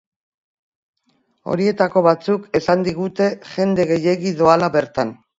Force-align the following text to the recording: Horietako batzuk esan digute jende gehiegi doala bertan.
Horietako 1.55 2.01
batzuk 2.07 2.47
esan 2.59 2.85
digute 2.87 3.27
jende 3.49 3.85
gehiegi 3.91 4.33
doala 4.41 4.71
bertan. 4.77 5.13